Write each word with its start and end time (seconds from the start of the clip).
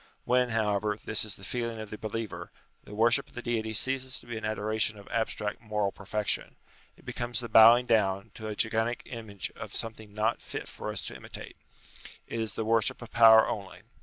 When, 0.25 0.49
however, 0.49 0.97
this 0.97 1.23
is 1.23 1.35
the 1.35 1.43
feeling 1.43 1.79
of 1.79 1.91
the 1.91 1.97
believer, 1.99 2.51
the 2.85 2.95
worship 2.95 3.27
of 3.27 3.35
the 3.35 3.41
Deity 3.43 3.71
ceases 3.71 4.19
to 4.19 4.25
be 4.25 4.39
the 4.39 4.47
adoration 4.47 4.97
of 4.97 5.07
abstract 5.09 5.61
moral 5.61 5.91
perfection. 5.91 6.55
It 6.97 7.05
becomes 7.05 7.39
the 7.39 7.47
bowing 7.47 7.85
down 7.85 8.31
to 8.33 8.47
a 8.47 8.55
gigantic 8.55 9.03
image 9.05 9.51
of 9.55 9.75
something 9.75 10.11
not 10.11 10.41
fit 10.41 10.67
for 10.67 10.89
us 10.89 11.03
to 11.03 11.15
imitate. 11.15 11.55
It 12.25 12.39
is 12.39 12.55
the 12.55 12.65
worship 12.65 12.99
of 13.03 13.11
power 13.11 13.47
only. 13.47 13.83